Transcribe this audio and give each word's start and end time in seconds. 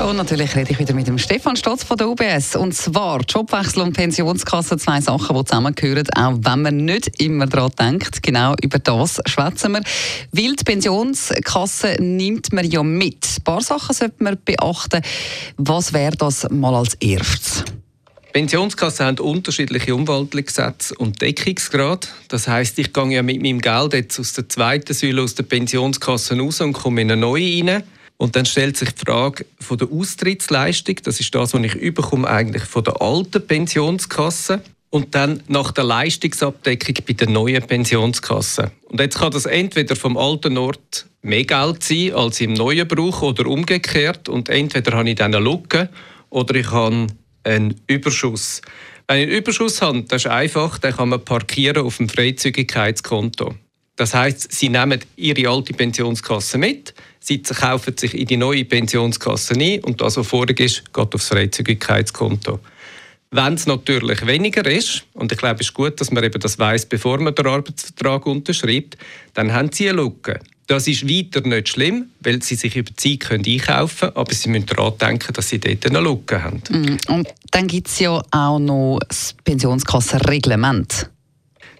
Und 0.00 0.16
natürlich 0.16 0.54
rede 0.56 0.72
ich 0.72 0.78
wieder 0.78 0.92
mit 0.92 1.06
dem 1.06 1.18
Stefan 1.18 1.56
Stotz 1.56 1.84
von 1.84 1.96
der 1.96 2.08
UBS. 2.08 2.56
Und 2.56 2.74
zwar 2.74 3.20
Jobwechsel 3.20 3.82
und 3.82 3.92
Pensionskasse, 3.92 4.76
zwei 4.76 5.00
Sachen, 5.00 5.36
die 5.36 5.44
zusammengehören, 5.44 6.08
auch 6.16 6.34
wenn 6.40 6.62
man 6.62 6.76
nicht 6.76 7.20
immer 7.20 7.46
daran 7.46 7.70
denkt. 7.78 8.22
Genau 8.22 8.54
über 8.60 8.78
das 8.78 9.20
schwätzen 9.26 9.72
wir. 9.72 9.82
Weil 10.32 10.56
die 10.56 10.64
Pensionskasse 10.64 11.96
nimmt 12.00 12.52
man 12.52 12.68
ja 12.68 12.82
mit. 12.82 13.24
Ein 13.38 13.44
paar 13.44 13.60
Sachen 13.60 13.94
sollte 13.94 14.16
man 14.18 14.36
beachten. 14.44 15.00
Was 15.56 15.92
wäre 15.92 16.16
das 16.16 16.48
mal 16.50 16.74
als 16.74 16.94
erstes? 16.94 17.64
Pensionskassen 18.34 19.06
haben 19.06 19.18
unterschiedliche 19.20 19.94
Umwandlungssätze 19.94 20.96
und 20.96 21.22
Deckungsgrad. 21.22 22.08
Das 22.26 22.48
heißt, 22.48 22.80
ich 22.80 22.92
gehe 22.92 23.12
ja 23.12 23.22
mit 23.22 23.40
meinem 23.40 23.60
Geld 23.60 23.92
jetzt 23.92 24.18
aus 24.18 24.32
der 24.32 24.48
zweiten 24.48 24.92
Säule 24.92 25.22
aus 25.22 25.36
der 25.36 25.44
Pensionskasse 25.44 26.36
raus 26.36 26.60
und 26.60 26.72
komme 26.72 27.02
in 27.02 27.12
eine 27.12 27.20
neue 27.20 27.64
rein. 27.64 27.84
Und 28.16 28.36
dann 28.36 28.46
stellt 28.46 28.76
sich 28.76 28.90
die 28.92 29.04
Frage 29.04 29.44
von 29.60 29.78
der 29.78 29.90
Austrittsleistung, 29.90 30.96
das 31.02 31.20
ist 31.20 31.34
das, 31.34 31.52
was 31.52 31.62
ich 31.62 31.74
überkomme 31.74 32.28
eigentlich 32.28 32.64
von 32.64 32.84
der 32.84 33.02
alten 33.02 33.46
Pensionskasse 33.46 34.62
und 34.90 35.14
dann 35.16 35.42
nach 35.48 35.72
der 35.72 35.82
Leistungsabdeckung 35.82 36.94
bei 37.06 37.14
der 37.14 37.28
neuen 37.28 37.62
Pensionskasse. 37.66 38.70
Und 38.84 39.00
jetzt 39.00 39.18
kann 39.18 39.32
das 39.32 39.44
entweder 39.44 39.96
vom 39.96 40.16
alten 40.16 40.56
Ort 40.56 41.06
mehr 41.20 41.44
Geld 41.44 41.82
sein, 41.82 42.12
als 42.12 42.40
im 42.40 42.52
neuen 42.52 42.86
brauche 42.86 43.26
oder 43.26 43.46
umgekehrt. 43.46 44.28
Und 44.28 44.48
entweder 44.48 44.96
habe 44.96 45.10
ich 45.10 45.16
dann 45.16 45.34
eine 45.34 45.44
Lücke 45.44 45.88
oder 46.30 46.54
ich 46.54 46.70
habe 46.70 47.08
einen 47.42 47.80
Überschuss. 47.88 48.62
Wenn 49.08 49.18
ich 49.18 49.22
einen 49.24 49.32
Überschuss 49.32 49.82
habe, 49.82 50.02
das 50.04 50.24
ist 50.24 50.30
einfach, 50.30 50.78
dann 50.78 50.94
kann 50.94 51.08
man 51.08 51.24
parkieren 51.24 51.84
auf 51.84 51.96
dem 51.96 52.08
Freizügigkeitskonto. 52.08 53.56
Das 53.96 54.14
heißt, 54.14 54.52
sie 54.52 54.68
nehmen 54.68 55.00
ihre 55.16 55.48
alte 55.48 55.72
Pensionskasse 55.72 56.58
mit, 56.58 56.94
sie 57.20 57.42
kaufen 57.42 57.96
sich 57.96 58.14
in 58.18 58.26
die 58.26 58.36
neue 58.36 58.64
Pensionskasse 58.64 59.54
ein 59.54 59.80
und 59.84 60.00
das, 60.00 60.16
was 60.16 60.26
vorig 60.26 60.58
ist, 60.60 60.92
geht 60.92 61.14
aufs 61.14 61.28
Freizügigkeitskonto. 61.28 62.60
Wenn 63.30 63.54
es 63.54 63.66
natürlich 63.66 64.26
weniger 64.26 64.64
ist, 64.66 65.04
und 65.12 65.32
ich 65.32 65.38
glaube, 65.38 65.60
es 65.60 65.68
ist 65.68 65.74
gut, 65.74 66.00
dass 66.00 66.12
man 66.12 66.22
eben 66.22 66.40
das 66.40 66.58
weiß, 66.58 66.86
bevor 66.86 67.18
man 67.18 67.34
den 67.34 67.46
Arbeitsvertrag 67.46 68.26
unterschreibt, 68.26 68.96
dann 69.34 69.52
haben 69.52 69.72
sie 69.72 69.88
eine 69.88 70.02
Lücke. 70.02 70.38
Das 70.66 70.86
ist 70.88 71.06
weiter 71.06 71.40
nicht 71.46 71.68
schlimm, 71.68 72.06
weil 72.20 72.42
sie 72.42 72.54
sich 72.54 72.76
über 72.76 72.90
die 72.90 73.18
Zeit 73.18 73.28
können 73.28 73.44
einkaufen 73.44 74.08
können, 74.08 74.16
aber 74.16 74.32
sie 74.32 74.48
müssen 74.48 74.66
daran 74.66 74.96
denken, 74.98 75.32
dass 75.32 75.48
sie 75.48 75.58
dort 75.58 75.84
eine 75.84 76.00
Lücke 76.00 76.42
haben. 76.42 76.62
Mhm. 76.70 76.98
Und 77.08 77.28
dann 77.50 77.66
gibt 77.66 77.88
es 77.88 77.98
ja 77.98 78.22
auch 78.30 78.58
noch 78.58 79.00
das 79.06 79.34
Pensionskassenreglement. 79.44 81.10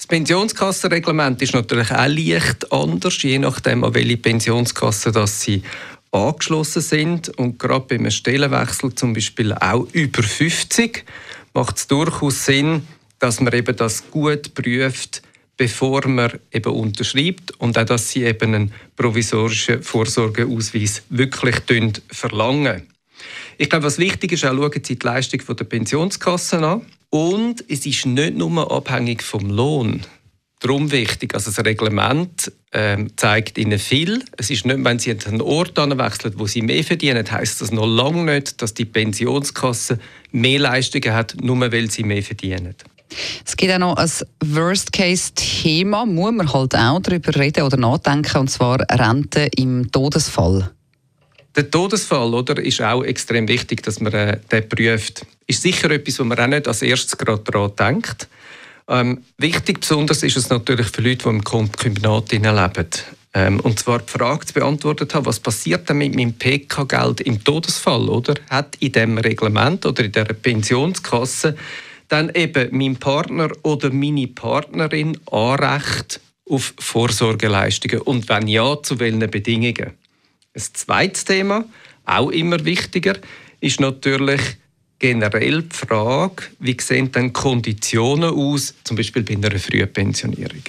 Das 0.00 0.06
Pensionskassenreglement 0.06 1.42
ist 1.42 1.52
natürlich 1.52 1.90
auch 1.90 2.06
leicht 2.06 2.72
anders, 2.72 3.22
je 3.22 3.38
nachdem, 3.38 3.84
an 3.84 3.92
welche 3.92 4.16
Pensionskasse 4.16 5.12
das 5.12 5.42
sie 5.42 5.62
angeschlossen 6.10 6.80
sind. 6.80 7.28
Und 7.38 7.58
gerade 7.58 7.84
beim 7.84 8.10
Stellenwechsel, 8.10 8.94
zum 8.94 9.12
Beispiel 9.12 9.52
auch 9.52 9.86
über 9.92 10.22
50, 10.22 11.04
macht 11.52 11.76
es 11.76 11.86
durchaus 11.86 12.46
Sinn, 12.46 12.86
dass 13.18 13.40
man 13.40 13.52
eben 13.52 13.76
das 13.76 14.10
gut 14.10 14.54
prüft, 14.54 15.20
bevor 15.58 16.08
man 16.08 16.32
eben 16.50 16.72
unterschreibt 16.72 17.50
und 17.58 17.76
auch, 17.76 17.84
dass 17.84 18.08
sie 18.08 18.22
eben 18.22 18.54
einen 18.54 18.72
provisorischen 18.96 19.82
Vorsorgeausweis 19.82 21.02
wirklich 21.10 21.56
verlangen. 22.10 22.86
Ich 23.58 23.68
glaube, 23.68 23.84
was 23.84 23.98
wichtig 23.98 24.32
ist, 24.32 24.46
auch 24.46 24.56
schauen 24.56 24.72
Sie 24.82 24.96
die 24.96 25.06
Leistung 25.06 25.42
der 25.54 25.64
Pensionskassen 25.64 26.64
an. 26.64 26.86
Und 27.10 27.64
es 27.68 27.86
ist 27.86 28.06
nicht 28.06 28.36
nur 28.36 28.70
abhängig 28.70 29.22
vom 29.22 29.50
Lohn. 29.50 30.02
Darum 30.60 30.92
wichtig, 30.92 31.34
also 31.34 31.50
das 31.50 31.64
Reglement 31.64 32.52
ähm, 32.72 33.10
zeigt 33.16 33.58
Ihnen 33.58 33.78
viel. 33.78 34.22
Es 34.36 34.50
ist 34.50 34.66
nicht, 34.66 34.84
wenn 34.84 34.98
Sie 34.98 35.10
einen 35.10 35.40
Ort 35.40 35.76
wechseln, 35.76 36.34
wo 36.36 36.46
Sie 36.46 36.62
mehr 36.62 36.84
verdienen, 36.84 37.28
heißt 37.28 37.60
das 37.62 37.72
noch 37.72 37.86
lange 37.86 38.34
nicht, 38.34 38.60
dass 38.60 38.74
die 38.74 38.84
Pensionskasse 38.84 39.98
mehr 40.32 40.60
Leistungen 40.60 41.14
hat, 41.14 41.34
nur 41.40 41.60
weil 41.72 41.90
Sie 41.90 42.04
mehr 42.04 42.22
verdienen. 42.22 42.74
Es 43.44 43.56
gibt 43.56 43.72
auch 43.72 43.78
noch 43.78 43.96
ein 43.96 44.10
Worst-Case-Thema, 44.44 46.06
muss 46.06 46.32
man 46.32 46.52
halt 46.52 46.76
auch 46.76 47.00
darüber 47.00 47.34
reden 47.34 47.64
oder 47.64 47.76
nachdenken, 47.76 48.38
und 48.38 48.50
zwar 48.50 48.80
Rente 48.90 49.48
im 49.56 49.90
Todesfall. 49.90 50.70
Der 51.56 51.70
Todesfall 51.70 52.32
oder, 52.32 52.62
ist 52.62 52.80
auch 52.80 53.02
extrem 53.02 53.48
wichtig, 53.48 53.82
dass 53.82 53.98
man 54.00 54.12
äh, 54.12 54.38
den 54.52 54.68
prüft. 54.68 55.26
Ist 55.50 55.62
sicher 55.62 55.90
etwas, 55.90 56.20
wo 56.20 56.22
man 56.22 56.38
auch 56.38 56.46
nicht 56.46 56.68
als 56.68 56.80
erstes 56.80 57.18
gerade 57.18 57.42
daran 57.42 57.72
denkt. 57.74 58.28
Ähm, 58.86 59.24
wichtig 59.36 59.80
besonders 59.80 60.22
ist 60.22 60.36
es 60.36 60.48
natürlich 60.48 60.86
für 60.86 61.02
Leute, 61.02 61.24
die 61.24 61.28
im 61.28 61.42
Kombinat 61.42 62.30
leben. 62.30 62.86
Ähm, 63.34 63.58
und 63.58 63.80
zwar 63.80 63.98
die 63.98 64.12
Frage 64.12 64.46
zu 64.46 64.54
beantworten 64.54 65.08
haben, 65.12 65.26
was 65.26 65.40
passiert 65.40 65.88
denn 65.88 65.98
mit 65.98 66.14
meinem 66.14 66.34
PK-Geld 66.34 67.22
im 67.22 67.42
Todesfall? 67.42 68.08
Oder? 68.08 68.34
Hat 68.48 68.76
in 68.76 68.92
dem 68.92 69.18
Reglement 69.18 69.84
oder 69.86 70.04
in 70.04 70.12
der 70.12 70.26
Pensionskasse 70.26 71.56
dann 72.06 72.30
eben 72.32 72.68
mein 72.70 72.94
Partner 72.94 73.48
oder 73.62 73.92
meine 73.92 74.28
Partnerin 74.28 75.18
Anrecht 75.32 76.20
auf 76.48 76.74
Vorsorgeleistungen? 76.78 78.02
Und 78.02 78.28
wenn 78.28 78.46
ja, 78.46 78.80
zu 78.80 79.00
welchen 79.00 79.28
Bedingungen? 79.28 79.94
Ein 80.54 80.62
zweites 80.74 81.24
Thema, 81.24 81.64
auch 82.04 82.30
immer 82.30 82.64
wichtiger, 82.64 83.16
ist 83.60 83.80
natürlich 83.80 84.59
generell 85.00 85.62
die 85.62 85.76
Frage, 85.76 86.44
wie 86.60 86.76
sehen 86.80 87.10
denn 87.10 87.32
Konditionen 87.32 88.30
aus, 88.30 88.74
zum 88.84 88.96
Beispiel 88.96 89.24
bei 89.24 89.34
einer 89.34 89.58
frühen 89.58 89.92
Pensionierung. 89.92 90.62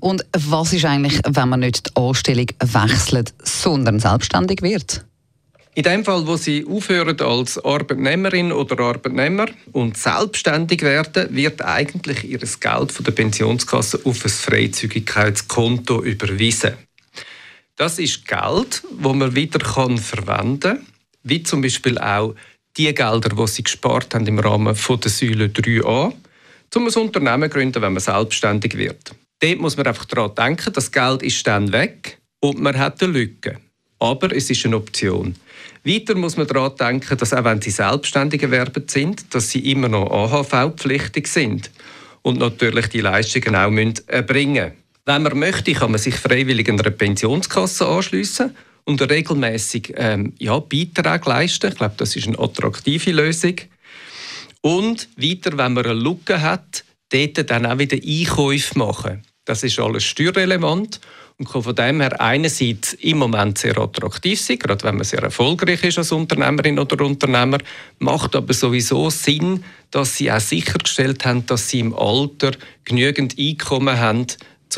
Und 0.00 0.24
was 0.32 0.72
ist 0.72 0.86
eigentlich, 0.86 1.20
wenn 1.28 1.50
man 1.50 1.60
nicht 1.60 1.86
die 1.86 2.00
Anstellung 2.00 2.46
wechselt, 2.60 3.34
sondern 3.44 4.00
selbstständig 4.00 4.62
wird? 4.62 5.04
In 5.74 5.84
dem 5.84 6.04
Fall, 6.04 6.26
wo 6.26 6.36
Sie 6.36 6.66
aufhören 6.66 7.20
als 7.20 7.62
Arbeitnehmerin 7.64 8.50
oder 8.50 8.80
Arbeitnehmer 8.80 9.46
und 9.72 9.96
selbstständig 9.96 10.82
werden, 10.82 11.34
wird 11.34 11.62
eigentlich 11.62 12.24
Ihr 12.24 12.38
Geld 12.38 12.90
von 12.90 13.04
der 13.04 13.12
Pensionskasse 13.12 14.00
auf 14.04 14.24
ein 14.24 14.30
Freizügigkeitskonto 14.30 16.02
überwiesen. 16.02 16.72
Das 17.76 17.98
ist 18.00 18.26
Geld, 18.26 18.82
das 19.00 19.14
man 19.14 19.34
wieder 19.34 19.60
verwenden 19.60 20.60
kann, 20.60 20.86
wie 21.22 21.42
zum 21.44 21.62
Beispiel 21.62 21.98
auch 21.98 22.34
die 22.76 22.94
Gelder, 22.94 23.28
die 23.30 23.46
sie 23.46 23.62
gespart 23.62 24.14
haben 24.14 24.26
im 24.26 24.38
Rahmen 24.38 24.74
der 24.74 25.10
Säule 25.10 25.46
3a, 25.46 26.12
um 26.74 26.86
ein 26.86 26.94
Unternehmen 26.94 27.50
zu 27.50 27.56
gründen, 27.56 27.82
wenn 27.82 27.92
man 27.92 28.00
selbstständig 28.00 28.76
wird. 28.76 29.14
Dort 29.40 29.58
muss 29.58 29.76
man 29.76 29.86
einfach 29.86 30.04
daran 30.04 30.34
denken, 30.34 30.72
das 30.72 30.92
Geld 30.92 31.22
ist 31.22 31.46
dann 31.46 31.72
weg 31.72 32.18
und 32.40 32.60
man 32.60 32.78
hat 32.78 33.02
eine 33.02 33.12
Lücke. 33.12 33.58
Aber 33.98 34.34
es 34.34 34.50
ist 34.50 34.64
eine 34.64 34.76
Option. 34.76 35.34
Weiter 35.84 36.14
muss 36.14 36.36
man 36.36 36.46
daran 36.46 36.76
denken, 36.76 37.16
dass 37.16 37.32
auch 37.32 37.44
wenn 37.44 37.60
sie 37.60 37.70
selbstständig 37.70 38.42
erwerben 38.42 38.84
sind, 38.86 39.34
dass 39.34 39.50
sie 39.50 39.70
immer 39.70 39.88
noch 39.88 40.10
AHV-pflichtig 40.10 41.26
sind 41.26 41.70
und 42.22 42.38
natürlich 42.38 42.88
die 42.88 43.00
Leistungen 43.00 43.56
auch 43.56 44.02
erbringen 44.06 44.64
müssen. 44.64 44.80
Wenn 45.06 45.22
man 45.22 45.38
möchte, 45.38 45.72
kann 45.72 45.90
man 45.90 46.00
sich 46.00 46.14
freiwillig 46.14 46.68
einer 46.68 46.90
Pensionskasse 46.90 47.86
anschließen 47.86 48.54
und 48.90 49.00
regelmäßig 49.08 49.94
ähm, 49.96 50.34
ja, 50.38 50.58
Beiträge 50.58 51.28
leisten. 51.28 51.68
Ich 51.68 51.76
glaube, 51.76 51.94
das 51.96 52.16
ist 52.16 52.26
eine 52.26 52.38
attraktive 52.38 53.12
Lösung. 53.12 53.54
Und 54.60 55.08
weiter, 55.16 55.56
wenn 55.56 55.72
man 55.74 55.84
eine 55.84 55.94
Lücke 55.94 56.42
hat, 56.42 56.84
dort 57.10 57.50
dann 57.50 57.66
auch 57.66 57.78
wieder 57.78 57.96
Einkäufe 57.96 58.78
machen. 58.78 59.22
Das 59.44 59.62
ist 59.62 59.78
alles 59.78 60.04
steuerrelevant 60.04 61.00
und 61.38 61.48
kann 61.48 61.62
von 61.62 61.74
dem 61.74 62.00
her 62.00 62.20
einerseits 62.20 62.92
im 62.94 63.18
Moment 63.18 63.58
sehr 63.58 63.78
attraktiv 63.78 64.38
sein, 64.38 64.58
gerade 64.58 64.84
wenn 64.84 64.96
man 64.96 65.04
sehr 65.04 65.22
erfolgreich 65.22 65.82
ist 65.84 65.96
als 65.96 66.12
Unternehmerin 66.12 66.78
oder 66.78 67.02
Unternehmer, 67.04 67.58
macht 67.98 68.36
aber 68.36 68.52
sowieso 68.52 69.08
Sinn, 69.08 69.64
dass 69.90 70.16
sie 70.16 70.30
auch 70.30 70.40
sichergestellt 70.40 71.24
haben, 71.24 71.46
dass 71.46 71.68
sie 71.68 71.80
im 71.80 71.94
Alter 71.94 72.52
genügend 72.84 73.36
Einkommen 73.38 73.98
haben, 73.98 74.26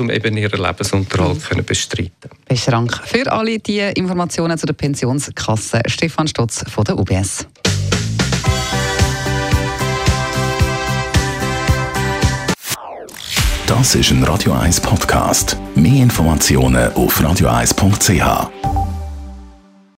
um 0.01 0.11
eben 0.11 0.37
ihren 0.37 0.61
Lebensunterhalt 0.61 1.37
mhm. 1.37 1.43
können 1.43 1.65
bestreiten. 1.65 2.31
Besten 2.49 2.71
Dank 2.71 3.01
für 3.05 3.31
alle 3.31 3.59
die 3.59 3.81
Informationen 3.81 4.59
zu 4.59 4.67
der 4.67 4.75
Pensionskasse. 4.75 5.81
Stefan 5.87 6.29
Stotz 6.29 6.65
von 6.71 6.85
der 6.85 6.99
UBS. 6.99 7.47
Das 13.67 13.95
ist 13.95 14.11
ein 14.11 14.23
Radio 14.25 14.53
1 14.53 14.81
Podcast. 14.81 15.57
Mehr 15.75 16.03
Informationen 16.03 16.93
auf 16.93 17.19
radio1.ch. 17.21 18.72